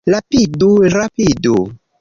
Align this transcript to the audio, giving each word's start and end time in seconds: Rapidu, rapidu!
Rapidu, 0.11 0.69
rapidu! 0.95 1.55